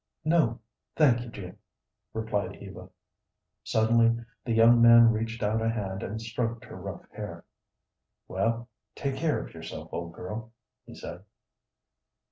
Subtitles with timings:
[0.25, 0.57] "No;
[0.95, 1.57] thank you, Jim,"
[2.11, 2.89] replied Eva.
[3.63, 7.45] Suddenly the young man reached out a hand and stroked her rough hair.
[8.27, 10.53] "Well, take care of yourself, old girl,"
[10.87, 11.23] he said.